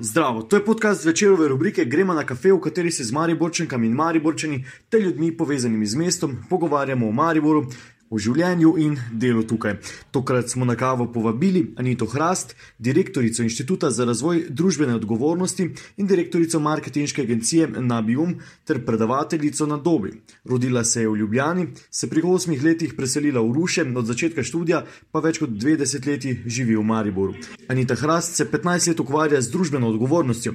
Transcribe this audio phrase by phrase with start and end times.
[0.00, 3.92] Zdravo, to je podcast večerove rubrike Gremo na kafe, v kateri se z Mariborčankami in
[3.92, 7.66] Mariborčani ter ljudmi povezanimi z mestom pogovarjamo o Mariboru,
[8.10, 9.76] o življenju in delu tukaj.
[10.10, 16.60] Tokrat smo na kavo povabili Anito Hrast, direktorico Inštituta za razvoj družbene odgovornosti in direktorico
[16.60, 18.34] marketinške agencije Nabium
[18.64, 20.12] ter predavateljico na Dobi.
[20.44, 24.84] Rodila se je v Ljubljani, se pri osmih letih preselila v Ruše, od začetka študija
[25.12, 27.34] pa več kot dve desetletji živi v Mariboru.
[27.68, 30.54] Anita Hrast se 15 let ukvarja z družbeno odgovornostjo.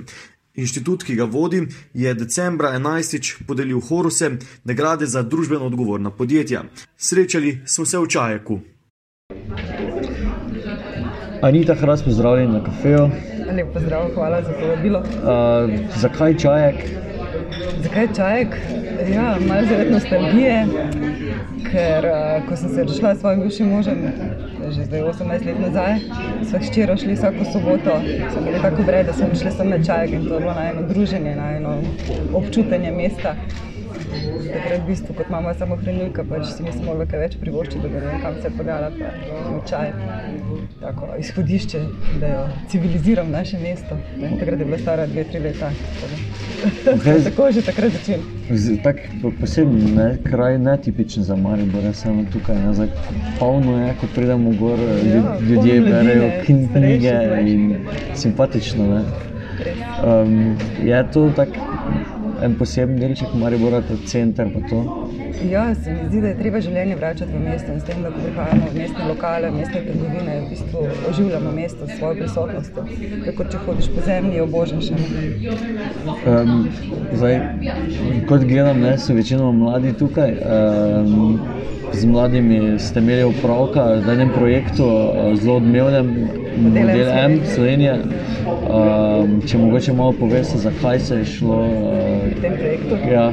[0.54, 3.45] Inštitut, ki ga vodi, je decembra 11.
[3.48, 4.30] podelil Horuse
[4.63, 6.62] nagrade za družbeno odgovorna podjetja.
[6.98, 8.59] Srečali smo se v Čajeku.
[11.41, 13.09] Anita, hras, pozdravljen na kafeju.
[13.55, 14.99] Lep pozdrav, hvala za povabilo.
[14.99, 16.85] Uh, zakaj čajek?
[17.84, 18.55] Zakaj čajek?
[19.13, 20.66] Ja, malo zaradi nostalgije,
[21.71, 23.98] ker uh, ko sem se rešila s svojim bivšim možem,
[24.70, 25.99] že zdaj 18 let nazaj,
[26.49, 27.99] sva hčera šli vsako soboto,
[28.34, 30.70] so bili tako vred, da smo šli sem na čajek in to je bilo na
[30.70, 31.77] eno druženje, na eno
[32.34, 33.35] občutenje mesta.
[34.53, 37.91] Takrat, v bistvu, kot mama samo hranilka, pač si nisem mogla kaj več privoščiti, da
[37.91, 39.93] bi ne vem, kam se je pogala, pa čaj.
[40.81, 41.83] Tako izhodišče,
[42.21, 43.97] da jo civiliziram naše mesto.
[44.19, 45.71] Ne, takrat je bila stara dve, tri leta.
[46.63, 47.19] Okay.
[47.23, 48.21] Tako že takrat začel.
[48.84, 48.95] Tak
[49.39, 52.87] poseben ne, kraj, netipičen za Maribor, sem tukaj nazaj.
[53.39, 57.75] Polno je, ko pridemo gor, Ja, ljudje berejo ne, knjige starejši, in
[58.15, 58.87] simpatično.
[58.93, 59.03] Ne.
[60.03, 61.49] Um, je to tak
[62.41, 64.79] en poseben delček Maribora, ta center pa to?
[65.50, 68.12] Ja, se mi zdi, da je treba življenje vračati v mesto in s tem, da
[68.13, 72.85] prihajamo v mestne lokale, v mestne trgovine, v bistvu oživljamo mesto s svojo prisotnostjo.
[73.25, 74.45] Tako če hodiš po zemlji,
[74.88, 75.01] še.
[76.31, 76.53] Um,
[77.13, 77.35] zdaj,
[78.29, 80.38] kot gledam, ne, so večinoma mladi tukaj.
[80.40, 81.40] Um,
[81.94, 87.94] z mladimi ste imeli opravka v enem projektu, uh, zelo odmevnem, Model M Slovenije.
[88.00, 88.23] Slovenije.
[88.44, 92.97] Um, če mogoče malo poveste, zakaj se je šlo, v uh, tem projektu.
[93.12, 93.31] ja,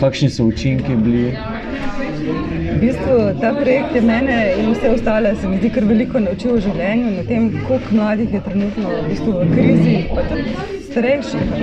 [0.00, 1.32] kakšni so učinki bili.
[2.72, 6.54] V bistvu ta projekt je mene in vse ostale, se mi zdi, kar veliko naučil
[6.54, 10.54] o življenju o tem, koliko mladih je trenutno v, bistvu v krizi, pa tudi
[10.90, 11.54] starejših.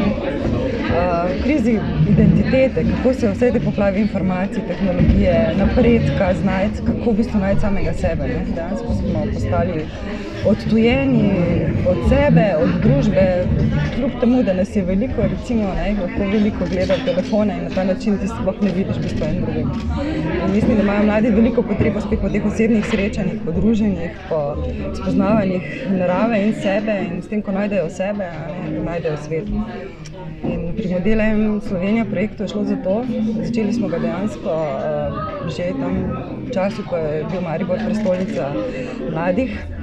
[0.89, 1.75] Uh, v krizi
[2.09, 7.93] identitete, kako se vse te poplave informacij, tehnologije, napredka znajti, kako v bistvu najti samega
[7.93, 8.31] sebe.
[8.33, 8.45] Ne?
[8.55, 9.85] Dejansko smo postali
[10.45, 11.31] odtujeni
[11.87, 13.45] od sebe, od družbe,
[13.95, 17.83] kljub temu, da nas je veliko, recimo, ne, lahko veliko gledajo telefone in na ta
[17.83, 19.69] način ti sploh ne vidiš v bistvu en drugega.
[20.45, 24.39] In mislim, da imajo mladi veliko potrebo spet po teh osebnih srečanjih, po druženjih, po
[25.01, 25.61] spoznavanjih
[25.91, 28.29] narave in sebe in s tem, ko najdejo sebe,
[28.71, 29.47] ne, najdejo svet.
[30.43, 33.03] In pri modelu M Slovenija projektu je šlo za to,
[33.43, 35.95] začeli smo ga dejansko uh, že tam
[36.45, 38.53] v času, ko je bil Maribor prestolnica
[39.11, 39.78] mladih.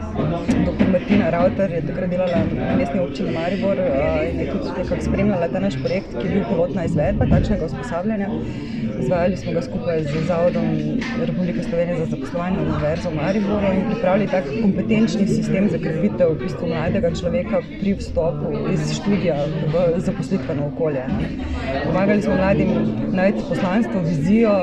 [0.93, 5.49] Martina Rauter je takrat delala na mestni občini Maribor uh, in je tudi nekako spremljala
[5.49, 8.28] ta naš projekt, ki je bil pilotna izvedba takšnega usposabljanja.
[9.00, 10.69] Izvajali smo ga skupaj z Zavodom
[11.26, 16.38] Republike Slovenije za zaposlovanje Univerzo v Mariboru in pripravili tak kompetenčni sistem za krepitev v
[16.44, 19.37] bistvu mladega človeka pri vstopu iz študija
[19.72, 21.05] v zaposlitveno okolje.
[21.84, 22.71] Pomagali smo mladim
[23.12, 24.55] najti poslanstvo, vizijo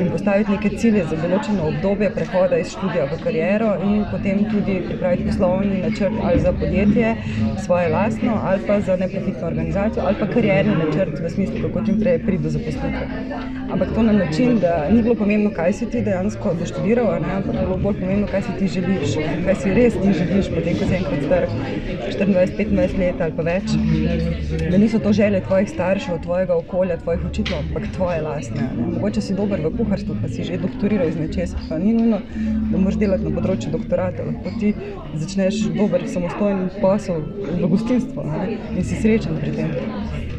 [0.00, 4.80] in postaviti neke cilje za določeno obdobje prehoda iz študija v kariero in potem tudi
[5.26, 7.16] poslovni načrt ali za podjetje,
[7.64, 12.00] svoje lastno, ali pa za neprofitno organizacijo, ali pa karierni načrt v smislu, kako čim
[12.00, 13.06] prej priti do zaposlitve.
[13.72, 17.52] Ampak to na način, da ni bilo pomembno, kaj si ti dejansko doštudiral, ne, ampak
[17.60, 19.14] bilo bolj pomembno, kaj si ti želiš,
[19.44, 21.46] kaj si res ti želiš, potem ko si enkrat star
[22.28, 23.76] 24-25 let ali pa več.
[24.70, 28.62] Da niso to želje tvojih staršev, tvojega okolja, tvojih učiteljev, ampak tvoje lastne.
[28.62, 28.86] Ne.
[28.94, 32.20] Mogoče si dober v kuharstvu, pa si že doktoriral iz nečesa, pa ni nujno,
[32.70, 34.26] da moraš delati na področju doktorata.
[34.28, 34.74] Lahko ti
[35.14, 37.22] začneš dober samostojen posel
[37.60, 39.70] v gostinstvu ne, in si srečen pri tem.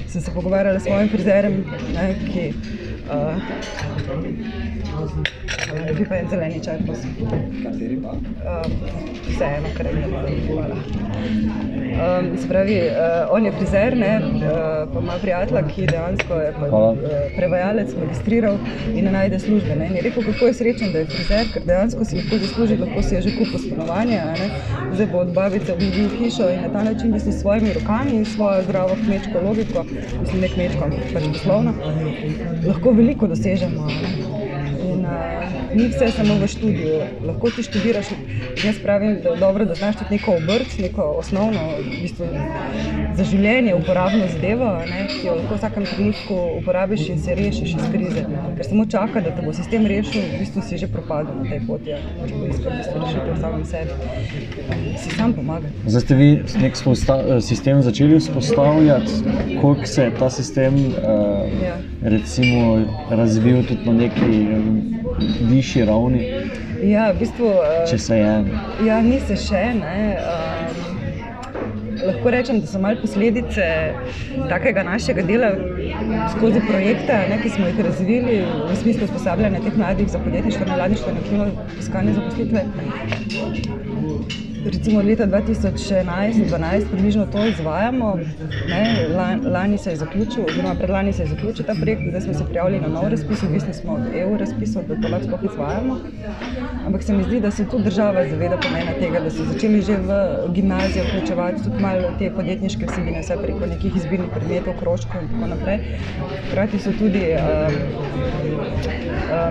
[0.07, 2.45] Sem se pogovarjala s svojim frizerjem, ne, ki
[3.09, 3.35] uh,
[5.97, 7.09] bi pa en zeleni čaj, prosim.
[7.63, 8.11] Kateri pa?
[8.11, 8.71] Um,
[9.27, 10.67] vseeno, kar je bilo.
[11.93, 16.53] Um, se pravi, uh, on je frizer, ne, uh, pa ima prijatelja, ki dejansko je
[16.59, 16.91] pa, Hvala.
[16.91, 16.97] uh,
[17.37, 18.57] prevajalec, magistriral
[18.95, 19.75] in najde službe.
[19.75, 19.87] Ne.
[19.87, 23.03] In je rekel, kako je srečen, da je frizer, ker dejansko si lahko zasluži, lahko
[23.03, 24.49] si je že kupil stanovanje, ne.
[24.93, 28.11] Zdaj bo od babice obnovil hišo in na ta način bi si s svojimi rokami
[28.15, 29.83] in svojo zdravo kmečko logiko,
[30.19, 31.73] mislim ne kmečko, ampak poslovno,
[32.67, 33.87] lahko veliko dosežemo.
[33.87, 34.22] ne.
[35.75, 36.99] Ni vse samo v študiju.
[37.27, 38.05] Lahko ti študiraš,
[38.65, 42.25] jaz pravim, da je dobro, da znaš tudi neko obrt, neko osnovno v bistvu,
[43.15, 47.75] za življenje uporabno zadevo, ne, ki jo lahko v vsakem trenutku uporabiš in se rešiš
[47.75, 48.25] iz krize.
[48.57, 51.61] Ker samo čaka, da te bo sistem rešil, v bistvu si že propadel na tej
[51.67, 51.97] poti,
[52.27, 53.91] če bo iskal rešitev v samem sebi.
[55.03, 55.71] Si sam pomaga.
[55.87, 56.29] Zdaj ste vi
[56.61, 56.77] nek
[57.41, 59.11] sistem začeli vzpostavljati,
[59.61, 61.77] koliko se je ta sistem uh, Ja.
[62.01, 65.02] recimo, razvil tudi na neki um,
[65.49, 66.27] višji ravni,
[66.83, 68.31] Ja, v bistvu, eh, če se je.
[68.83, 69.61] Ja, ni se še.
[69.77, 70.19] Ne.
[70.19, 70.93] Um,
[72.03, 73.67] lahko rečem, da so malo posledice
[74.49, 75.53] takega našega dela
[76.35, 81.13] skozi projekte, ne, ki smo jih razvili v smislu usposabljanja teh mladih za podjetništvo, nevladništvo
[81.13, 81.47] in aktivno
[81.79, 82.65] iskanje zaposlitve.
[84.65, 88.17] Recimo leta 2011-2012 približno to izvajamo.
[88.69, 92.33] Ne, lan- Lani se je zaključil, oziroma predlani se je zaključil ta projekt, zdaj smo
[92.33, 95.97] se prijavili na nov razpis, odvisni smo od EU razpisov, da to lahko sploh izvajamo.
[96.85, 99.97] Ampak se mi zdi, da se tudi država zaveda pomena tega, da so začeli že
[99.97, 100.13] v
[100.49, 105.47] gimnazijo vključevati tudi malo te podjetniške vsebine, vse preko nekih izbirnih predmetov, krožkov in tako
[105.47, 105.79] naprej.
[106.47, 108.22] Hkrati so tudi um,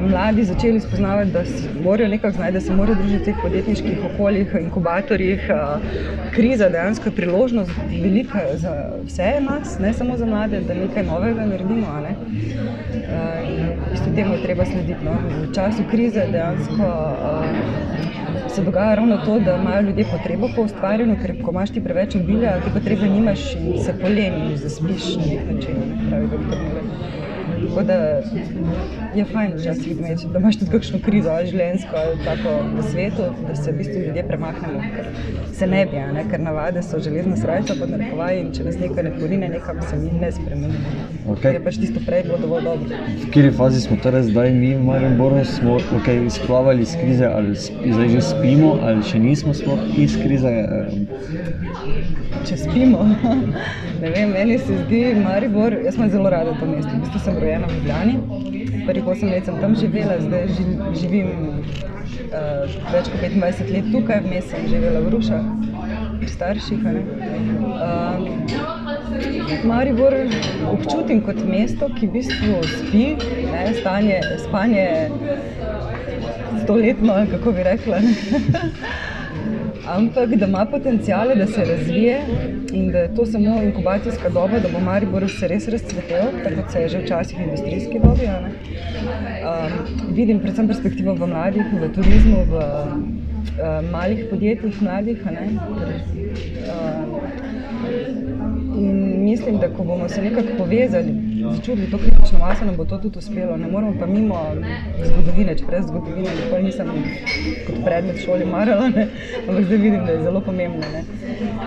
[0.09, 3.99] mladi začeli spoznavati, da se morajo nekako znajti, da se morajo družiti v teh podjetniških
[4.15, 5.51] okoljih, inkubatorjih.
[5.51, 5.83] Uh,
[6.35, 7.71] kriza dejansko je priložnost
[8.03, 11.87] velika za vse nas, ne samo za mlade, da nekaj novega naredimo.
[12.03, 12.17] Ne?
[13.49, 15.05] In v bistvu temu je treba slediti.
[15.05, 15.17] No?
[15.43, 17.93] V času krize dejansko uh,
[18.55, 22.15] se dogaja ravno to, da imajo ljudje potrebo po ustvarjanju, ker ko imaš ti preveč
[22.17, 25.77] obilja, te potrebe nimaš in se poleniš, zaspiš na nek način.
[25.89, 26.59] ne, Pravi doktor.
[27.69, 28.23] Tako da
[29.15, 33.29] je fajn včasih imeti, da imaš tudi kakšno krizo, ali življenjsko, ali tako v svetu,
[33.47, 35.09] da se v bistvu ljudje premaknemo, ker
[35.53, 36.25] se ne bi, ne?
[36.31, 39.99] ker navade so železna srajca pod narekovaji in če nas nekaj ne porine, nekam se
[40.01, 40.95] mi ne spremenimo.
[41.35, 41.57] Okej.
[41.59, 43.01] Je pač tisto prej bilo dovolj dobro.
[43.23, 47.55] V kateri fazi smo torej zdaj mi v Mariboru, smo okay, izplavali iz krize, ali
[47.57, 50.49] zdaj že spimo, ali še nismo sploh iz krize.
[50.49, 51.07] em,
[52.49, 53.05] če spimo.
[54.03, 56.91] ne vem, meni se zdi Maribor, jaz sem zelo rada to mesto.
[56.93, 61.29] V bistvu sem rojena v Ljubljani, prvih 8 let sem tam živela, zdaj ži- živim
[61.29, 65.45] uh, več kot 25 let tukaj, vmes sem živela v Rušah,
[66.19, 66.81] pri starših.
[66.83, 68.17] Uh,
[69.65, 70.15] Maribor
[70.73, 73.07] občutim kot mesto, ki v bistvu spi,
[73.53, 74.87] ne, stanje, spanje
[76.65, 77.99] stoletno, kako bi rekla.
[79.87, 79.93] ne.
[79.97, 82.21] ampak da ima potencijale, da se razvije
[82.73, 86.73] in da je to samo inkubacijska doba, da bo Maribor se res razcvetel, tako kot
[86.73, 88.27] se je že včasih v industrijski dobi.
[88.27, 88.51] a ne.
[89.43, 95.27] Um, vidim predvsem perspektivo v mladih, v turizmu, v uh, malih podjetjih mladih.
[95.27, 95.47] a ne,
[95.77, 95.89] ker,
[96.69, 97.32] uh, In
[99.43, 101.15] mislim, da ko bomo se nekako povezali,
[101.51, 103.57] začutili to kritično maso, nam bo to tudi uspelo.
[103.57, 104.37] Ne moramo pa mimo
[105.05, 106.91] zgodovine, če brez zgodovine nikoli nisem
[107.67, 109.09] kot predmet v šoli marala, ne?
[109.49, 110.87] ampak zdaj vidim, da je zelo pomembno.
[110.95, 111.03] Ne?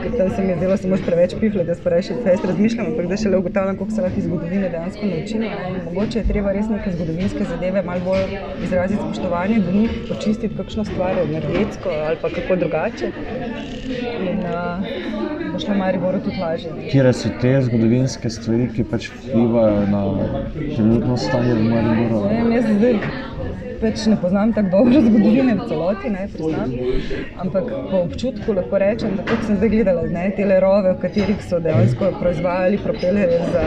[0.04, 2.38] Ker tam se mi je zdelo, da se moraš preveč pifljati, da se reči, da
[2.48, 5.50] razmišljam, ampak da šele ugotavljam, koliko se lahko iz zgodovine dejansko naučimo.
[5.86, 10.86] Mogoče je treba res neke zgodovinske zadeve malo bolj izraziti spoštovanje do njih, počistiti kakšno
[10.86, 13.12] stvar, energetsko ali pa kako drugače.
[14.32, 16.72] In uh, bo šlo Mariboru tudi lažje.
[16.86, 20.02] Katere so te zgodovinske stvari, ki pač vplivajo na
[20.76, 22.24] trenutno stanje v Mariboru?
[22.28, 23.00] Ne vem, jaz zdaj
[23.80, 26.76] pač ne poznam tako dobro zgodovine v celoti, ne priznam.
[27.46, 31.44] Ampak po občutku lahko rečem, da kot sem zdaj gledala, ne, te rove, v katerih
[31.50, 33.64] so dejansko proizvajali propelerje za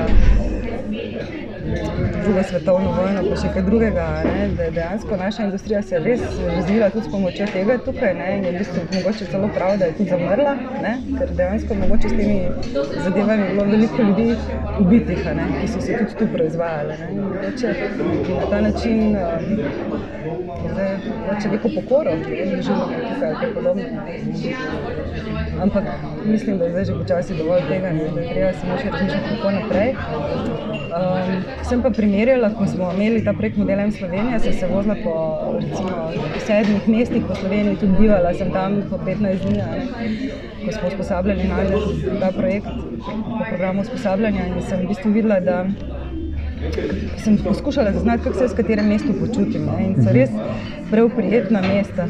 [2.29, 4.07] drugo svetovno vojno, pa še kaj drugega.
[4.27, 8.13] Ne, da dejansko naša industrija se je res razvila tudi s pomočjo tega tukaj.
[8.19, 10.53] Ne, in je v bistvu mogoče celo prav, da je tudi zamrla,
[10.85, 12.39] ne, ker dejansko mogoče s temi
[13.05, 14.29] zadevami bilo veliko ljudi
[14.81, 16.99] ubitih, ne, ki so se tudi tu proizvajali.
[17.00, 19.49] Ne, in mogoče bi na ta način um,
[20.73, 24.07] zdaj, mogoče neko pokoro doživljamo tukaj ali kaj podobnega.
[25.62, 25.85] Ampak
[26.25, 29.29] mislim, da je zdaj že počasi dovolj tega, ne, da je treba samo še razmišljati,
[29.33, 29.95] kako naprej.
[30.88, 34.95] Um, sem pa primerjala, ko smo imeli ta prek modela M Slovenija, sem se vozila
[35.05, 35.13] po
[35.55, 35.91] recimo,
[36.47, 40.31] sedmih mestih po Sloveniji, tudi bivala sem tam po 15 dni,
[40.65, 41.59] ko smo usposabljali na
[42.21, 42.67] ta projekt
[43.05, 45.67] po programu usposabljanja in sem v bistvu videla, da
[47.23, 49.71] sem poskušala zaznati, kako se s katerim mestu počutim.
[49.71, 49.87] Ne?
[49.87, 50.35] In so res
[50.91, 52.09] prav prijetna mesta.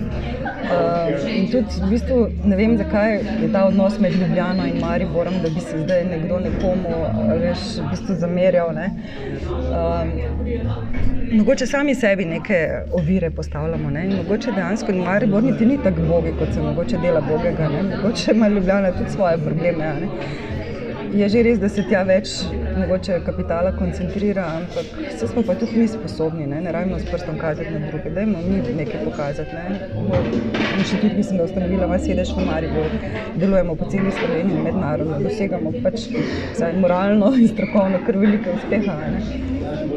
[0.59, 5.35] Uh, in tudi v bistvu ne vem, zakaj je ta odnos med Ljubljano in Mariborom,
[5.43, 8.73] da bi se zdaj nekdo nekomu a veš, v bistvu zamerjal.
[8.75, 8.91] Ne?
[9.71, 10.03] Uh,
[11.33, 12.59] mogoče sami sebi neke
[12.93, 13.91] ovire postavljamo.
[13.91, 14.05] Ne?
[14.05, 17.69] In mogoče dejansko Maribor niti ni tako bogi, kot se mogoče dela bogega.
[17.69, 17.83] Ne?
[17.97, 19.95] Mogoče ima Ljubljana tudi svoje probleme.
[20.01, 20.09] ne.
[21.15, 22.29] Je že res, da se tja več
[22.79, 27.39] mogoče kapitala koncentrira, ampak vse smo pa tudi mi sposobni, ne, ne rabimo s prstom
[27.39, 29.55] kazati na druge, dajmo mi nekaj pokazati.
[29.55, 29.81] Ne.
[30.79, 33.03] Inštitut, ki sem ga ustanovila, ima sedež v Mariboru,
[33.37, 36.09] delujemo po celi Sloveniji mednarodno, dosegamo pač
[36.55, 38.99] vsaj moralno in strokovno kar velike uspeha.
[39.13, 39.21] Ne.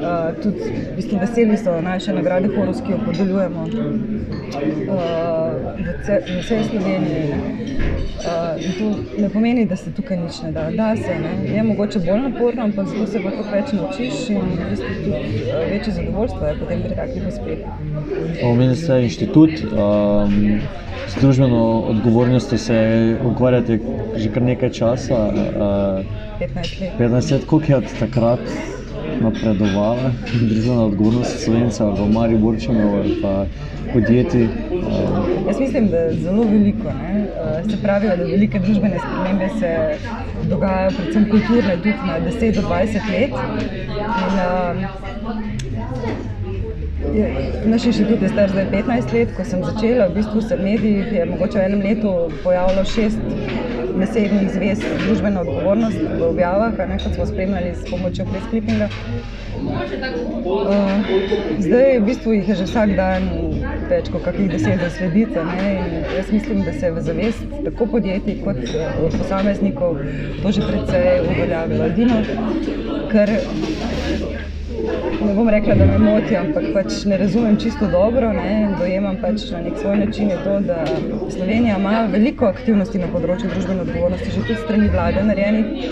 [0.01, 3.71] Uh, tudi v bistvu, veseli so naše nagrade, Horus, ki jo podeljujemo uh,
[4.89, 7.29] v, v vsej Sloveniji.
[8.21, 10.71] Uh, to ne pomeni, da se tukaj nič ne da.
[10.71, 11.55] da se, ne.
[11.55, 15.11] Je mogoče bolj naporno, ampak zato se pa to več naučiš in v bistvu tudi
[15.11, 17.65] uh, večje zadovoljstvo je potem pri takih uspehih.
[18.43, 19.65] Omenili ste inštitut.
[19.71, 20.61] Um,
[21.11, 21.61] Z družbeno
[21.91, 22.75] odgovornostjo se
[23.25, 23.79] ukvarjate
[24.15, 25.17] že kar nekaj časa.
[25.27, 26.05] Uh,
[26.39, 26.93] 15 let.
[26.99, 28.39] 15 let, koliko je od takrat
[29.21, 33.33] napredovala družbena odgovornost slovencev v Mariborčanu ali pa
[33.93, 34.43] podjetij?
[34.43, 36.89] Uh, Jaz mislim, da je zelo veliko.
[37.01, 37.25] Ne?
[37.65, 39.69] Uh, Se pravi, da velike družbene spremembe se
[40.50, 43.31] dogajajo, predvsem kulturne, tudi na 10 do 20 let.
[44.21, 45.01] In, uh,
[47.65, 51.13] Naš inštitut je star zdaj 15 let, ko sem začela, v bistvu se v medijih
[51.13, 52.12] je mogoče v enem letu
[52.43, 53.19] pojavilo šest
[53.98, 58.88] besednih zvez družbena odgovornost v objavah, ne, kot smo spremljali s pomočjo press clippinga.
[59.62, 60.71] Uh,
[61.60, 63.27] zdaj v bistvu jih je že vsak dan
[63.91, 68.62] več kot kakih deset in Jaz mislim, da se je v zavest tako podjetij kot
[68.63, 70.00] eh, posameznikov
[70.41, 71.86] to že precej uveljavilo.
[71.86, 72.21] Edino,
[73.12, 73.29] kar
[75.21, 79.50] ne bom rekla, da me moti, ampak pač ne razumem čisto dobro, ne, dojemam pač
[79.51, 80.86] na nek svoj način je to, da
[81.29, 85.91] Slovenija ima veliko aktivnosti na področju družbene odgovornosti, že tudi strani vlade narejenih,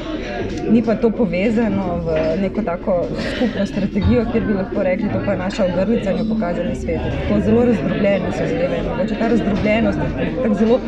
[0.72, 5.32] ni pa to povezano v neko tako skupno strategijo, kjer bi lahko rekli, to pa
[5.32, 7.03] je naša ogrlica in jo pokazali svetu.
[7.22, 10.79] Tako zelo razdrobljene so zadeve in mogoče ta razdrobljenost je tako zelo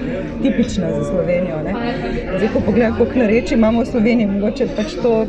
[0.42, 1.64] tipična za Slovenijo.
[1.64, 1.74] Ne.
[2.38, 5.26] Zdaj, ko pogledam, koliko nareči imamo v Sloveniji, mogoče pač to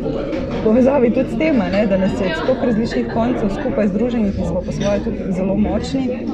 [0.64, 1.58] povezavi tudi s tem,
[1.88, 6.26] da nas je od različnih koncev skupaj združenih in smo po svoje tudi zelo močni,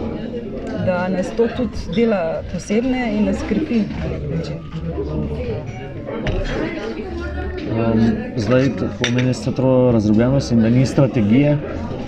[0.89, 4.57] da nas to tudi dela posebne in nas krepi na nek način.
[7.69, 8.01] Um,
[8.37, 11.59] zdaj, pomeni ste to razdrobljenost in da ni strategije.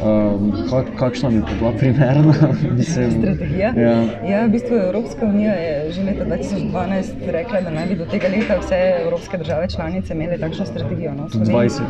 [0.00, 2.35] Um, kak, kakšna bi pa bila primerna?
[2.78, 3.73] Mislim, Strategija?
[3.76, 3.97] Ja.
[4.28, 8.28] ja, v bistvu Evropska unija je že leta 2012 rekla, da naj bi do tega
[8.28, 11.12] leta vse evropske države članice imele takšno strategijo.
[11.14, 11.80] No, v Sloveniji 20.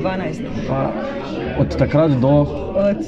[0.00, 0.42] 12.
[0.68, 0.92] Pa,
[1.58, 3.02] od takrat do Od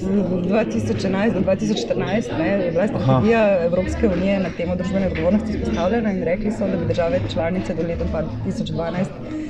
[0.45, 3.65] 2011 do 2014 ne, je bila strategija Aha.
[3.65, 7.83] Evropske unije na temo družbene odgovornosti izpostavljena in rekli so, da bi države članice do
[7.83, 9.44] leta 2012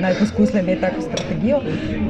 [0.00, 1.60] naj poskusile imeti tako strategijo.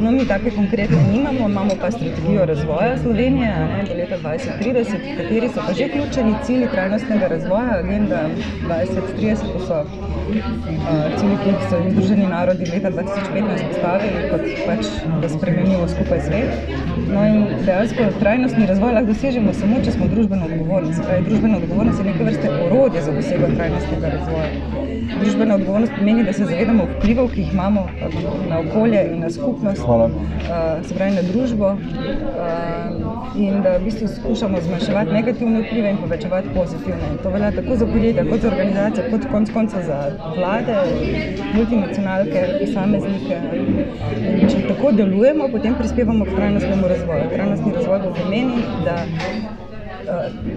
[0.00, 5.16] No, mi take konkretne nimamo, imamo pa strategijo razvoja Slovenije ne, do leta 2030, v
[5.16, 8.20] kateri so pa že vključeni cilji trajnostnega razvoja, agenda
[8.68, 14.90] 2030, to so uh, cilji, ki so jih Združeni narodi leta 2015 postavili, kot pač,
[15.22, 16.50] da spremenimo skupaj svet.
[17.08, 20.94] No in dejansko trajnostni razvoj lahko dosežemo samo, če smo družbeno odgovorni.
[20.94, 24.48] Se pravi, družbena odgovornost je neke vrste orodje za dosego trajnostnega razvoja.
[25.20, 27.86] Družbena odgovornost pomeni, da se zavedamo vplivov, ki jih imamo
[28.50, 30.04] na okolje in na skupnost, Hvala.
[30.04, 31.78] uh, se pravi na družbo, uh,
[33.36, 37.06] in da v bistvu skušamo zmanjševati negativne vplive in povečevati pozitivne.
[37.12, 39.98] In to velja tako za podjetja, kot za organizacije, kot konec konca za
[40.36, 40.76] vlade,
[41.54, 43.36] multinacionalke, posameznike.
[44.42, 47.30] In če tako delujemo, potem prispevamo k trajnostnemu razvoju.
[47.34, 49.65] Trajnostni razvoj pa pomeni, da eh,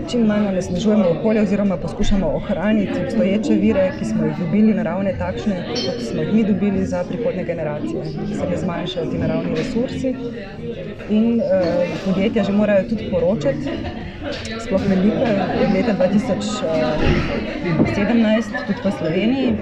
[0.09, 5.65] čim manj onesnažujemo okolje oziroma poskušamo ohraniti obstoječe vire, ki smo jih dobili naravne takšne,
[5.67, 8.03] kot smo jih mi dobili za prihodne generacije.
[8.29, 10.15] Da se ne zmanjšajo ti naravni resursi
[11.09, 11.41] in uh,
[12.05, 13.69] podjetja že morajo tudi poročati,
[14.65, 15.29] sploh velika,
[15.61, 19.55] od leta 2017, tudi v Sloveniji,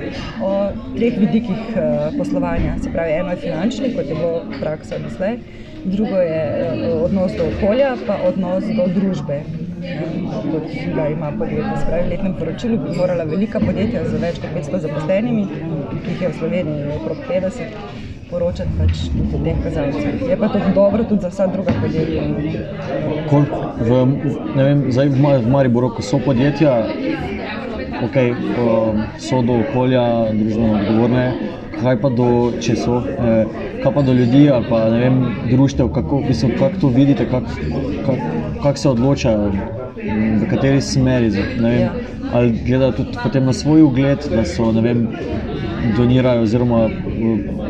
[0.44, 1.76] o treh vidikih uh,
[2.18, 2.76] poslovanja.
[2.84, 5.38] Se pravi, eno je finančni, kot je bilo praksa doslej,
[5.84, 6.72] drugo je
[7.04, 9.67] odnos do okolja, pa odnos do družbe.
[9.78, 10.64] Kot
[10.96, 11.78] ga ima podjetje.
[11.80, 15.44] Se pravi, v letnem poročilu bi morala velika podjetja z več kot 500 zaposlenimi,
[16.04, 17.76] ki jih je v Sloveniji okrog 50,
[18.32, 20.24] poročati pač tudi teh kazalcih.
[20.30, 22.26] Je pa to dobro tudi za vsa druga podjetja.
[23.30, 24.02] Kolik, v,
[24.56, 26.74] ne vem, zdaj v Ma- v Mariboru, ko so podjetja,
[28.02, 31.28] okay, um, so do okolja, družbeno odgovorne,
[31.78, 33.46] kaj pa do, če so, eh,
[33.84, 37.48] kaj pa do ljudi ali pa ne vem, društev, kako, mislim, kako to vidite, kako
[38.06, 38.16] kak,
[38.64, 39.52] kak se odločajo,
[40.42, 41.90] v kateri smeri, ne vem,
[42.34, 45.08] ali gledajo tudi potem na svoj ugled, da so, ne vem,
[45.98, 46.90] donirajo oziroma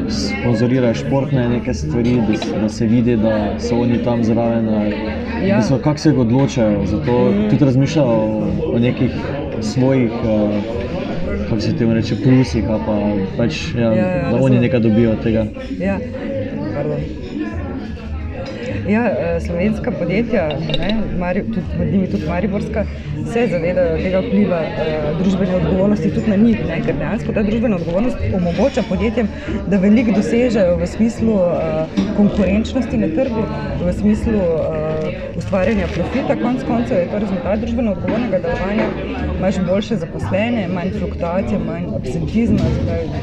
[0.10, 4.68] sponzorirajo športne neke stvari, da, da se vidi, da so oni tam zraven.
[5.46, 5.58] Ja.
[5.58, 9.12] Mislim, kako se odločajo, zato tudi razmišljajo o, o nekih
[9.62, 10.87] svojih, uh,
[11.50, 12.98] kako se temu reče, plusih, ali pa
[13.38, 15.46] pač, ja, Ja, ja, da oni nekaj dobijo od tega.
[15.80, 16.00] Ja.
[16.74, 17.00] pardon.
[18.88, 20.48] Ja, eh, slovenska podjetja,
[20.80, 22.86] ne, Mari, tudi, med njimi tudi Mariborska,
[23.34, 27.76] se zavedajo tega vpliva uh, družbene odgovornosti tudi na njih, ne, ker dejansko ta družbena
[27.76, 29.28] odgovornost omogoča podjetjem,
[29.68, 33.44] da veliko dosežejo v smislu uh, konkurenčnosti na trgu,
[33.84, 34.87] v smislu uh,
[35.38, 38.88] ustvarjanja profita, konc koncev je to rezultat družbeno odgovornega delovanja,
[39.38, 42.72] imaš boljše zaposlene, manj fluktuacije, manj absentizma,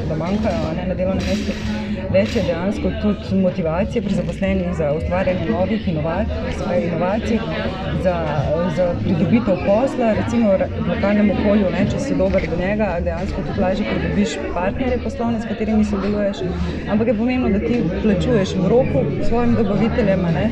[0.09, 1.57] da manjkajo ne, na delovnem mestu.
[2.13, 7.39] Več je dejansko tudi motivacije pri zaposlenih za ustvarjanje novih inovacij, inovacij
[8.03, 8.15] za,
[8.77, 13.65] za pridobitev posla, recimo v lokalnem okolju, ne, če si dober do njega, dejansko tudi
[13.65, 16.43] lažje pridobiš partnerje poslovne, s katerimi sodeluješ.
[16.87, 20.45] Ampak je pomembno, da ti plačuješ v roku svojim dobaviteljem, ne,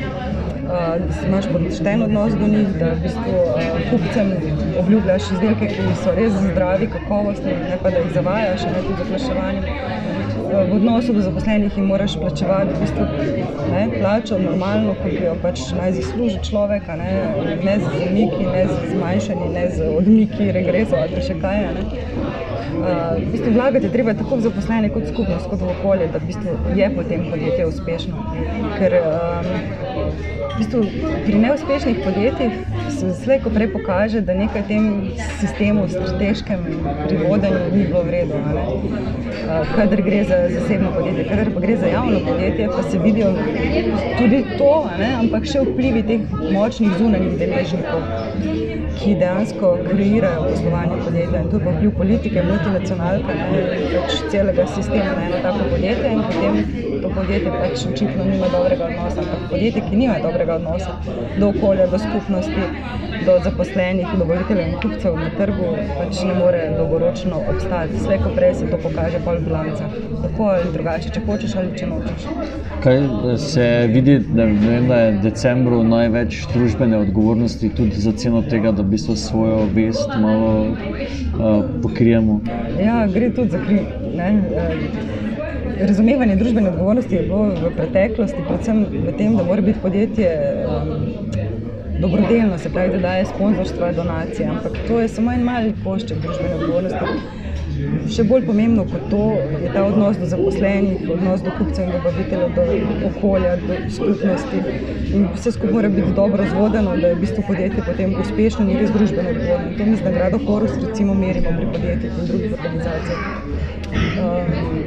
[0.74, 4.32] Uh, imaš pošten odnos do njih, da v bistvu, uh, kupcem
[4.80, 9.06] obljubljaš izdelke, ki so res zdravi, kakovostni, ne pa da jih zavajaš, ne tudi z
[9.06, 10.02] oglaševanjem
[10.62, 13.04] v odnosu do zaposlenih jim moraš plačevati v bistvu,
[13.72, 17.10] ne, plačo normalno, kot jo pač naj zasluži človek, ne,
[17.64, 21.58] ne z zamiki, ne z zmanjšanji, ne z odmiki, regresov ali še kaj.
[21.74, 21.84] Ne.
[22.74, 26.26] Uh, v bistvu vlagati treba tako v zaposlene kot skupnost, kot v okolje, da v
[26.26, 28.24] bistvu je potem podjetje uspešno.
[28.78, 29.50] Ker, um,
[30.50, 30.80] v bistvu,
[31.24, 32.52] pri neuspešnih podjetjih
[33.12, 34.84] se slej, ko prej pokaže, da nekaj v tem
[35.40, 36.64] sistemu, strateškem
[37.08, 38.40] pri vodenju ni bilo vredno.
[39.74, 43.34] Kadar gre za zasebno podjetje, kadar pa gre za javno podjetje, pa se vidijo
[44.18, 44.72] tudi to,
[45.20, 46.20] ampak še vplivi teh
[46.52, 48.00] močnih zunanjih deležnikov
[48.98, 51.40] ki dejansko kreirajo poslovanje podjetja.
[51.40, 53.36] In to je vpliv politike, multinacionalke,
[53.94, 56.54] pač celega sistema na eno tako podjetje in potem
[57.04, 59.20] to podjetje pač očitno nima dobrega odnosa.
[59.20, 60.92] Ampak podjetje, ki nima dobrega odnosa
[61.38, 62.62] do okolja, do skupnosti,
[63.26, 65.68] do zaposlenih, dobaviteljev in kupcev na trgu,
[65.98, 67.98] pač ne more dolgoročno obstati.
[67.98, 69.90] Vse, ko prej se to pokaže, pa v bilanca.
[70.22, 72.26] Tako ali drugače, če hočeš ali če nočeš.
[72.84, 73.00] Kaj
[73.38, 78.72] se vidi, da, vem, da je v decembru največ družbene odgovornosti tudi za ceno tega,
[78.72, 82.40] da v bistvu svojo vest malo uh, pokrijemo?
[82.80, 83.82] Ja, gre tudi za kri.
[84.14, 85.33] Ne?
[85.80, 90.28] Razumevanje družbene odgovornosti je bilo v preteklosti, predvsem v tem, da mora biti podjetje
[90.66, 90.92] um,
[92.00, 94.48] dobrodelno, se pravi, da daje sponzorstva, donacije.
[94.48, 97.42] Ampak to je samo en mali košček družbene odgovornosti.
[98.14, 99.22] Še bolj pomembno kot to
[99.64, 104.62] je ta odnos do zaposlenih, odnos do kupcev in dobaviteljev, do okolja, do skupnosti.
[105.10, 108.78] In vse skupaj mora biti dobro zvodeno, da je v bistvu podjetje potem uspešno in
[108.78, 109.74] res družbeno odgovorno.
[109.78, 113.24] To mi z nagrado Horus recimo merimo pri podjetjih in drugih organizacijah.
[113.94, 114.83] Um,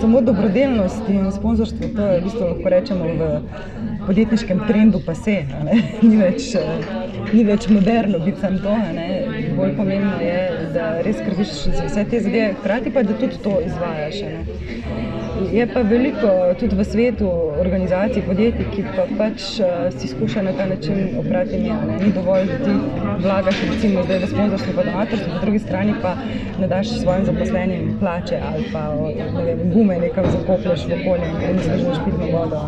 [0.00, 3.40] samo dobrodelnost in sponzorstvo, to je v bistvu lahko rečemo v
[4.06, 5.36] podjetniškem trendu pa se,
[6.08, 6.52] ni več,
[7.32, 8.74] ni več moderno biti sam to.
[9.56, 10.40] Bolj pomembno je,
[10.74, 14.22] da res skrbiš za vse te zadeve, hkrati pa da tudi to izvajaš.
[15.52, 16.28] Je pa veliko
[16.60, 17.28] tudi v svetu
[17.60, 21.72] organizacij, podjetij, ki pa pač uh, si skušajo na ta način oprati mi.
[22.00, 22.72] Ni dovolj, da ti
[23.22, 26.14] vlagaš recimo zdaj v sponzorstvo, pa donatorstvo, po drugi strani pa
[26.60, 28.82] ne daš svojim zaposlenim plače ali pa
[29.36, 32.60] ne vem, gume nekam zakoplješ v okolje in ne zdržuješ pitno vodo.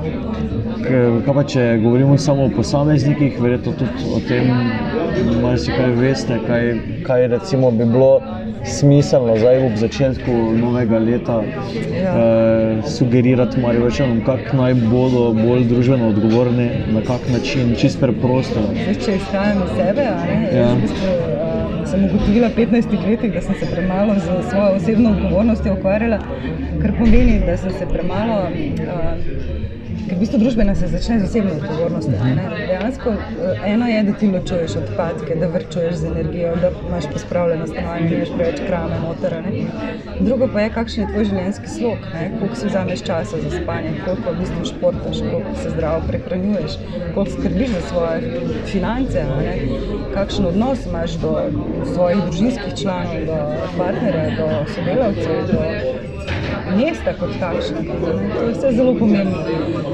[1.24, 4.52] Kaj pa če govorimo samo o posameznikih, verjetno tudi o tem,
[5.42, 6.72] marsikaj veste, kaj,
[7.06, 8.20] kaj recimo bi bilo
[8.64, 12.14] smiselno zdaj ob začetku novega leta ja.
[12.14, 18.60] eh, sugerirati Marijočanom, kako naj bodo bolj družbeno odgovorni, na kak način, čist preprosto.
[19.04, 20.06] Če izhajam iz sebe,
[20.58, 20.68] ja.
[20.82, 25.74] bistvu, uh, sem ugotovila v 15 letih, da sem se premalo z svojo osebno odgovornostjo
[25.78, 26.18] ukvarjala,
[26.82, 29.77] kar pomeni, da sem se premalo uh,
[30.08, 32.16] Ker v bistvu družbena se začne z osebno odgovornostjo.
[32.56, 37.66] Dejansko eh, eno je, da ti ločuješ odpadke, da vrčuješ z energijo, da imaš pospravljeno
[37.66, 39.42] stanovanje, da imaš preveč krame, motora.
[39.44, 39.66] Ne?
[40.20, 42.24] Drugo pa je, kakšen je tvoj življenjski slog, ne?
[42.38, 46.80] koliko si vzameš časa za spanje, koliko v bistvu športaš, koliko se zdravo prehranjuješ,
[47.14, 49.26] koliko skrbiš za svoje finance,
[50.16, 51.36] kakšen odnos imaš do
[51.92, 53.40] svojih družinskih članov, do
[53.76, 55.44] partnerja, do sodelavcev.
[55.52, 56.07] Do
[56.76, 57.92] mesta kot takšnega.
[58.02, 59.38] To je vse zelo pomembno.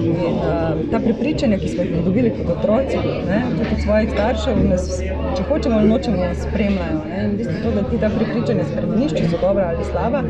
[0.01, 4.61] In, uh, ta prepričanja, ki smo jih dobili kot otroci, ne, tudi od svojih staršev,
[4.69, 4.89] nas,
[5.37, 7.01] če hočemo ali nočemo, spremljajo.
[7.09, 7.25] Ne.
[7.25, 10.23] In v bistvu to, da ti ta prepričanja spremeniš, če so dobra ali slaba,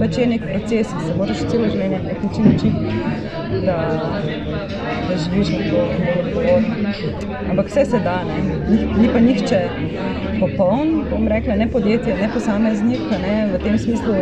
[0.00, 2.76] pač je nek proces, ki se moraš celo življenje na nek način učiti,
[3.66, 3.78] da,
[5.08, 5.86] da živiš na to
[6.22, 6.94] odgovorno.
[7.50, 8.38] Ampak vse se da, ne.
[8.68, 9.60] Ni, ni pa nihče
[10.40, 14.14] popoln, bom rekla, ne podjetje, ne posameznik, ne, v tem smislu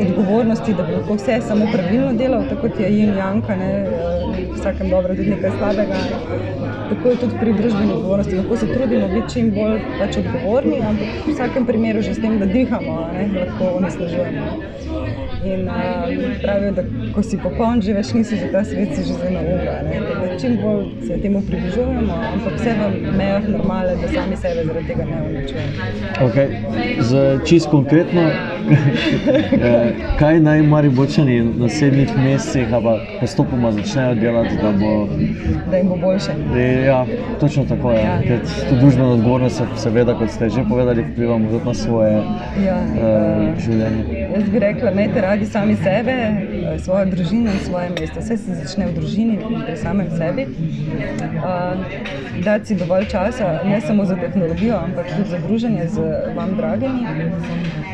[0.00, 3.70] odgovornosti, da bi lahko vse samo pravilno delal, tako kot je Jim Janka, ne,
[4.54, 6.00] vsakem dobro, tudi nekaj slabega.
[6.90, 8.36] Tako je tudi pri družbeni odgovornosti.
[8.36, 12.38] Lahko se trudimo biti čim bolj pač odgovorni, ampak v vsakem primeru že s tem,
[12.38, 14.46] da dihamo, ne, lahko onesnažujemo.
[15.44, 15.74] In uh,
[16.42, 16.82] pravijo, da
[17.14, 19.76] ko si popoln, že več nisi za ta svet, si že za nauka.
[20.40, 25.06] Čim bolj se temu približujemo, ampak vse v mejah normale, da sami sebe zaradi tega
[25.08, 25.88] ne uničujemo.
[26.28, 26.48] Okay.
[27.48, 28.59] Čist konkretno, eh,
[30.20, 35.08] kaj naj mari bočani v naslednjih mesecih, pa postopoma začnejo delati, da, bo,
[35.70, 36.32] da jim bo boljše.
[36.86, 37.06] Ja,
[37.40, 38.00] točno tako je.
[38.00, 38.20] Ja.
[38.70, 42.12] To družbeno odgovornost, seveda, kot ste že povedali, vplivamo tudi na svoje
[42.64, 44.28] ja, uh, življenje.
[44.34, 48.20] Jaz bi rekla, imejte radi sami sebe, eh, svojo družino in svoje mesto.
[48.20, 50.46] Vse se začne v družini in pri samem sebi.
[51.40, 55.96] Uh, dati si dovolj časa, ne samo za tehnologijo, ampak tudi za druženje z
[56.36, 57.06] vam dragimi.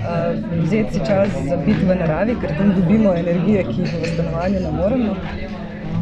[0.06, 4.14] Uh, vzeti si čas za biti v naravi, ker tam dobimo energije, ki jih v
[4.14, 5.16] stanovanju ne moremo.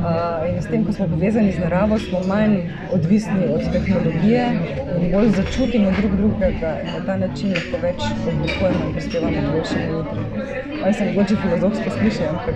[0.04, 2.56] Uh, in s tem, ko smo povezani z naravo, smo manj
[2.92, 4.48] odvisni od tehnologije
[5.00, 9.96] in bolj začutimo drug drugega na ta način lahko več oblikujemo in prispevamo k boljšemu
[9.96, 10.24] jutru.
[10.84, 12.22] Ali se mogoče filozofsko sliši?
[12.28, 12.54] Ampak...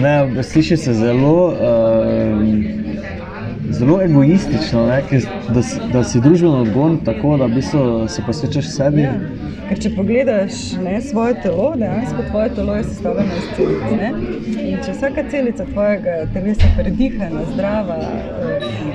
[0.00, 1.48] Ne, sliši se zelo.
[1.48, 2.80] Uh,
[3.70, 5.02] Zelo egoistično, ne,
[5.54, 9.02] da, da si družbeno odgovoren tako, da v bistvu se posvečaš sebi.
[9.06, 9.12] Ja.
[9.70, 13.84] Ker če pogledaš ne, svoje telo, dejansko tvoje telo je sestavljeno iz celic.
[14.00, 14.08] Ne?
[14.64, 18.00] In če vsaka celica tvojega telesa predihana, zdrava,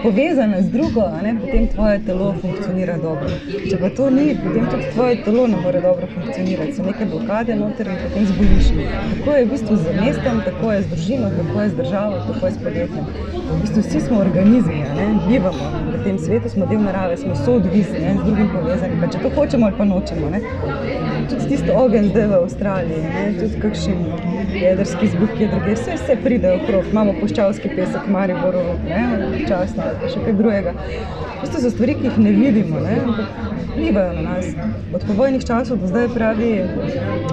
[0.04, 3.30] povezana z drugo, ne, potem tvoje telo funkcionira dobro.
[3.70, 6.74] Če pa to ni, potem tudi tvoje telo ne more dobro funkcionirati.
[6.74, 8.70] So neke blokade noter in potem zboliš.
[9.18, 12.46] Tako je v bistvu z mestom, tako je z družino, tako je z državo, tako
[12.46, 13.06] je s podjetjem.
[13.52, 18.18] V bistvu vsi smo organizmi, ne, bivamo v tem svetu, smo del narave, smo soodvisni,
[18.20, 19.02] z drugim povezani.
[19.02, 20.30] Pa če to hočemo ali pa nočemo.
[20.30, 20.42] Ne
[21.30, 23.34] tudi tisto ogenj zdaj v Avstraliji, ne?
[23.40, 23.98] tudi kakšen
[24.62, 28.56] jedrski zbuk, je druge, vse, vse pride okrog, imamo poščavski pesek, Maribor,
[29.48, 30.74] časno, še kaj drugega.
[31.46, 32.98] To so stvari, ki jih ne vidimo, ne?
[33.76, 34.46] vplivajo na nas.
[34.96, 36.52] Od povojnih časov do zdaj pravi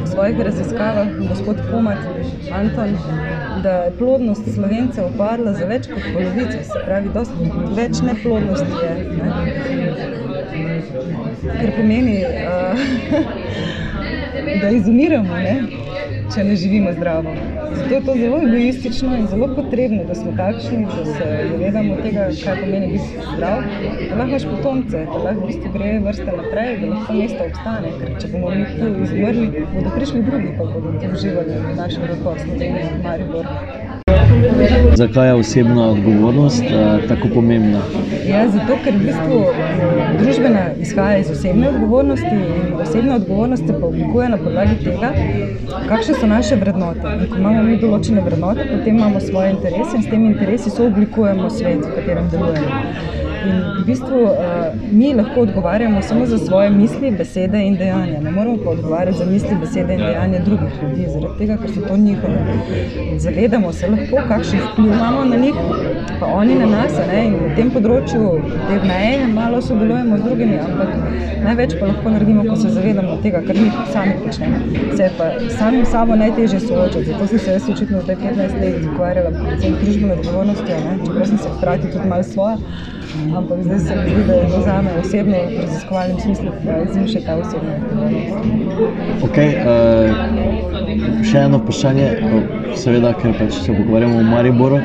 [0.03, 2.03] v svojih raziskavah gospod Pomat,
[2.51, 2.97] Anton,
[3.63, 8.95] da je plodnost slovencev upadla za več kot polovico, se pravi, dosti več neplodnosti je.
[9.23, 10.33] Ne?
[11.43, 12.79] kar pomeni, uh,
[14.63, 15.37] da izumiramo?
[16.35, 17.35] Če ne živimo zdravo.
[17.75, 22.27] Zato je to zelo egoistično in zelo potrebno, da smo takšni, da se zavedamo tega,
[22.45, 23.63] kaj pomeni biti zdrav.
[24.09, 27.97] Da lahko imaš potomce, da lahko v bistvu gre vrsta naprej, da lahko mesto obstane.
[28.01, 32.09] Ker če bomo mi tu izmrli, bodo prišli drugi, pa bodo tu uživali v našem
[32.09, 34.02] vrhu, v Mariboru.
[34.95, 37.81] Zakaj je osebna odgovornost uh, tako pomembna?
[38.27, 43.81] Ja, zato, ker v bistvu eh, družbena izhaja iz osebne odgovornosti in osebna odgovornost se
[43.81, 45.13] pa oblikuje na podlagi tega,
[45.89, 47.17] kakšne so naše vrednote.
[47.19, 50.87] In ko imamo mi določene vrednote, potem imamo svoje interese in s temi interesi so
[50.87, 53.32] oblikujemo svet, v katerem delujemo.
[53.43, 54.31] In v bistvu uh,
[54.93, 58.21] mi lahko odgovarjamo samo za svoje misli, besede in dejanja.
[58.21, 61.81] Ne moramo pa odgovarjati za misli, besede in dejanja drugih ljudi, zaradi tega, ker so
[61.89, 62.39] to njihove.
[63.19, 65.55] Zavedamo se lahko, kakšen vpliv imamo na njih,
[66.21, 66.93] pa oni na nas.
[67.13, 67.25] Ne?
[67.27, 68.31] In na tem področju
[68.69, 70.95] te meje malo sodelujemo z drugimi, ampak
[71.45, 74.63] največ pa lahko naredimo, ko se zavedamo tega, kar mi sami počnemo.
[74.97, 77.05] Se pa samim sabo najtežje soočati.
[77.11, 81.55] Zato sem se jaz očitno zdaj 15 let ukvarjala predvsem družbeno odgovornostjo, čeprav sem se
[81.59, 82.57] hkrati tudi malo svoja
[83.37, 86.51] ampak zdaj se mi zdi, da je za me osebno v raziskovalnem smislu,
[87.01, 88.37] je še ta osebna odgovornost.
[89.29, 92.09] Okay, uh, še eno vprašanje,
[92.77, 94.83] seveda, ker pač se pogovarjamo o Mariboru.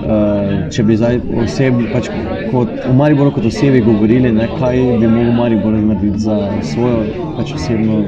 [0.00, 2.08] Uh, če bi zdaj osebi, pač
[2.50, 6.38] kot, o Mariboru kot osebi govorili, ne, kaj bi mogel Maribor narediti za
[6.72, 7.04] svojo
[7.36, 8.02] pač osebno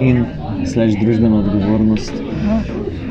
[0.00, 0.24] in
[0.66, 2.12] slež družbeno odgovornost.
[2.46, 2.60] No.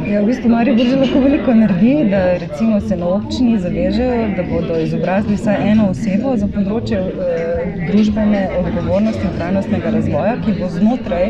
[0.10, 4.44] Ja, v bistvu Marijo že lahko veliko naredi, da recimo se na občini zavežejo, da
[4.44, 10.72] bodo izobrazili vsaj eno osebo za področje eh, družbene odgovornosti in trajnostnega razvoja, ki bo
[10.74, 11.30] znotraj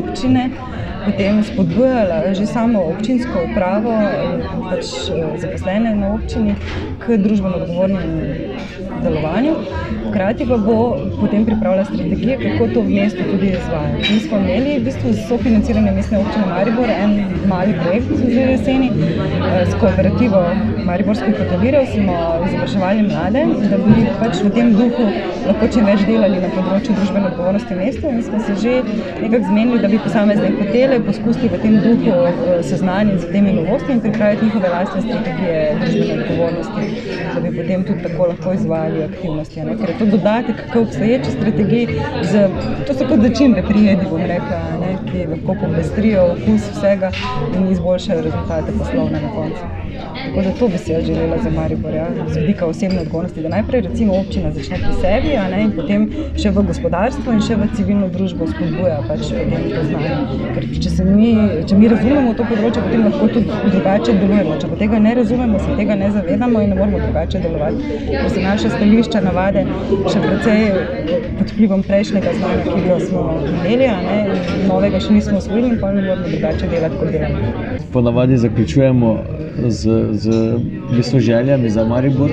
[0.00, 0.48] občine
[1.06, 6.56] potem spodbujala že samo občinsko upravo in pač eh, zaposlene na občini
[7.04, 8.10] k družbeno odgovornim
[9.06, 9.54] delovanju.
[10.08, 10.76] Hkrati pa bo
[11.20, 14.12] potem pripravila strategije, kako to v mestu tudi izvajati.
[14.12, 17.12] Mi smo imeli v bistvu z sofinanciranjem mestne občine Maribor en
[17.48, 20.42] mali projekt za jeseni eh, s kooperativo
[20.86, 22.16] Mariborskih hotelirjev, smo
[22.46, 25.06] izobraževali mlade, da bi pač v tem duhu
[25.46, 28.74] lahko čim več delali na področju družbene odgovornosti mesta in smo se že
[29.22, 33.98] nekako zmenili, da bi posamezne hotele poskusili v tem duhu eh, seznaniti z temi novostmi
[33.98, 36.84] in pripraviti njihove lastne strategije družbene odgovornosti,
[37.34, 39.60] da bi potem tudi tako lahko izvajali aktivnosti.
[39.60, 39.76] Ne?
[39.76, 41.88] Ker je to dodatek k obstoječi strategiji,
[42.22, 42.48] z,
[42.86, 44.92] to so kot začimbe prijedi, bom rekla, ne?
[45.10, 47.10] ki lahko popestrijo okus vsega
[47.56, 49.62] in izboljšajo rezultate poslovne na koncu.
[50.26, 53.48] Tako da to bi si jaz želela za Maribor, ja, z vidika osebne odgovornosti, da
[53.48, 57.68] najprej recimo občina začne pri sebi, ne, in potem še v gospodarstvo in še v
[57.76, 60.50] civilno družbo spodbuja pač to znanje.
[60.54, 61.30] Ker če, se mi,
[61.68, 64.58] če mi razumemo to področje, potem lahko tudi drugače delujemo.
[64.60, 68.00] Če pa tega ne razumemo, se tega ne zavedamo in ne moramo drugače delovati.
[68.10, 69.62] Ker so naše stališča, navade
[70.12, 70.60] še precej
[71.38, 75.90] pod vplivom prejšnjega znanja, ki ga smo imeli, in novega še nismo osvojili in pa
[75.92, 77.78] ne moramo drugače delati, kot delamo.
[77.92, 79.10] Ponavadi zaključujemo
[79.66, 82.30] z, z v bistvu željami za Maribor.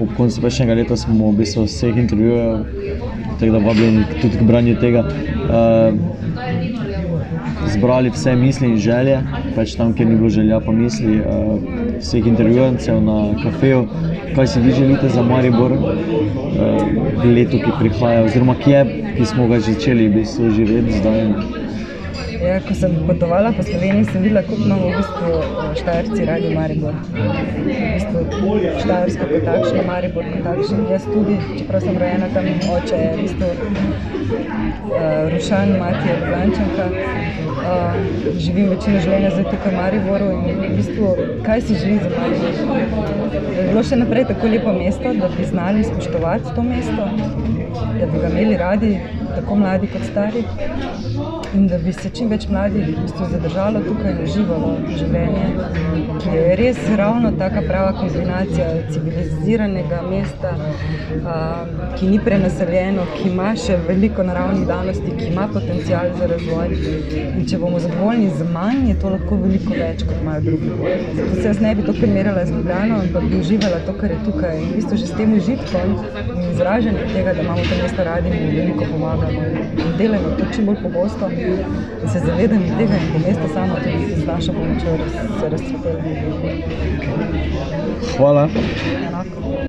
[0.00, 2.66] Ob koncu prejšnjega leta smo v bistvu vseh intervjujev,
[3.38, 5.06] tako da vabim tudi k branju tega.
[7.76, 9.18] Zbrali vse misli in želje,
[9.56, 11.18] pač tam, kjer ni bilo želja, pa misli
[11.98, 13.84] vseh intervjuvancev na kafeju,
[14.36, 18.84] kaj si vi želite za Maribor v letu, ki prihaja, oziroma kje,
[19.18, 21.22] ki smo ga začeli v bistvu živeti zdaj.
[22.36, 25.30] Ja, ko sem potovala po Sloveniji, sem videla, kako imamo v bistvu
[25.80, 26.94] Štajerci radi Maribor.
[27.00, 28.20] V bistvu
[28.84, 30.84] Štajersko kot takšno, Maribor kot takšen.
[30.92, 37.45] Jaz tudi, čeprav sem rojena tam, oče je v bistvu uh, Rušan, mati je Ljubljančanka.
[37.66, 37.94] Uh,
[38.38, 41.08] živim večino življenja zdaj tukaj v Mariboru in v bistvu,
[41.46, 43.08] kaj si želim za Maribor?
[43.32, 47.08] Da bi bilo še naprej tako lepo mesto, da bi znali spoštovati to mesto,
[47.98, 48.92] da bi ga imeli radi,
[49.32, 50.44] tako mladi kot stari
[51.56, 55.44] in da bi se čim več mladih v bistvu zadržalo tukaj in uživalo življenje,
[56.20, 60.52] ki je res ravno taka prava kombinacija civiliziranega mesta,
[61.32, 61.36] a,
[61.96, 66.74] ki ni prenaseljeno, ki ima še veliko naravnih danosti, ki ima potencial za razvoj.
[67.26, 70.72] In če bomo zadovoljni z manj, je to lahko veliko več, kot imajo drugi.
[71.20, 74.20] Zato se jaz ne bi to primerjala z Ljubljano, ampak bi uživala to, kar je
[74.28, 74.60] tukaj.
[74.60, 75.96] In v bistvu že s tem užitkom
[76.36, 79.48] in izražanjem tega, da imamo to mesto radi, mi veliko pomagamo.
[79.86, 81.32] In delamo to čim bolj pogosto
[82.02, 84.98] in se zavedam tega in bo mesto samo tudi z našo pomočjo
[85.40, 86.00] se razcvetelo.
[88.16, 88.48] Hvala.
[89.06, 89.66] Enako.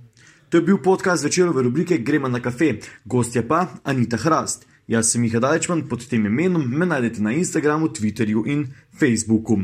[0.49, 2.73] To je bil podcast večerove rubrike Gremo na kafe,
[3.05, 4.67] gostja pa Anita Hrast.
[4.87, 8.67] Jaz sem Miha Dajčman, pod tem imenom me najdete na Instagramu, Twitterju in
[8.99, 9.57] Facebooku.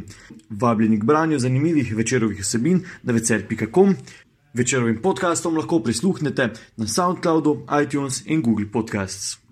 [0.49, 3.95] Vabljeni k branju zanimivih večerovih vsebin na vecer.com.
[4.53, 9.42] Večerovim podcastom lahko prisluhnete na SoundCloudu, iTunes in Google Podcasts.